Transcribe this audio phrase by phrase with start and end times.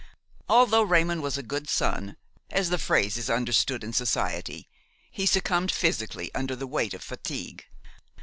[0.49, 2.17] Although Raymon was a good son,
[2.49, 4.67] as the phrase is understood in society,
[5.11, 7.67] he succumbed physically under the weight of fatigue.